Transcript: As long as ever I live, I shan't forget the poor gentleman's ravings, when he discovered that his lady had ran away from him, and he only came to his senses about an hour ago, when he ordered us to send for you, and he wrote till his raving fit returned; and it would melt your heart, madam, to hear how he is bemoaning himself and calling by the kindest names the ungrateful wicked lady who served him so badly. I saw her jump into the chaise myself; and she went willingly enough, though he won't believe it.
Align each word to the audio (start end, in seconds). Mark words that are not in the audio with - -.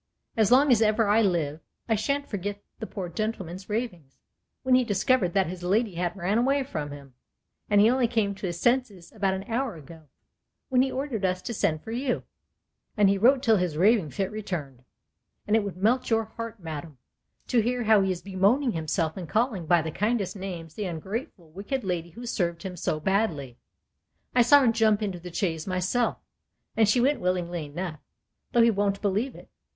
As 0.35 0.51
long 0.51 0.71
as 0.71 0.81
ever 0.81 1.07
I 1.07 1.21
live, 1.21 1.59
I 1.87 1.93
shan't 1.93 2.27
forget 2.27 2.63
the 2.79 2.87
poor 2.87 3.07
gentleman's 3.07 3.69
ravings, 3.69 4.17
when 4.63 4.73
he 4.73 4.83
discovered 4.83 5.33
that 5.35 5.45
his 5.45 5.61
lady 5.61 5.93
had 5.93 6.17
ran 6.17 6.39
away 6.39 6.63
from 6.63 6.89
him, 6.89 7.13
and 7.69 7.79
he 7.79 7.87
only 7.87 8.07
came 8.07 8.33
to 8.33 8.47
his 8.47 8.59
senses 8.59 9.11
about 9.11 9.35
an 9.35 9.43
hour 9.43 9.75
ago, 9.75 10.07
when 10.69 10.81
he 10.81 10.91
ordered 10.91 11.23
us 11.23 11.39
to 11.43 11.53
send 11.53 11.83
for 11.83 11.91
you, 11.91 12.23
and 12.97 13.09
he 13.09 13.19
wrote 13.19 13.43
till 13.43 13.57
his 13.57 13.77
raving 13.77 14.09
fit 14.09 14.31
returned; 14.31 14.83
and 15.45 15.55
it 15.55 15.63
would 15.63 15.77
melt 15.77 16.09
your 16.09 16.25
heart, 16.25 16.59
madam, 16.59 16.97
to 17.45 17.59
hear 17.59 17.83
how 17.83 18.01
he 18.01 18.11
is 18.11 18.23
bemoaning 18.23 18.71
himself 18.71 19.15
and 19.15 19.29
calling 19.29 19.67
by 19.67 19.83
the 19.83 19.91
kindest 19.91 20.35
names 20.35 20.73
the 20.73 20.85
ungrateful 20.85 21.51
wicked 21.51 21.83
lady 21.83 22.09
who 22.09 22.25
served 22.25 22.63
him 22.63 22.75
so 22.75 22.99
badly. 22.99 23.55
I 24.33 24.41
saw 24.41 24.61
her 24.61 24.71
jump 24.71 25.03
into 25.03 25.19
the 25.19 25.31
chaise 25.31 25.67
myself; 25.67 26.17
and 26.75 26.89
she 26.89 26.99
went 26.99 27.19
willingly 27.21 27.65
enough, 27.65 27.99
though 28.51 28.63
he 28.63 28.71
won't 28.71 28.99
believe 29.03 29.35
it. 29.35 29.51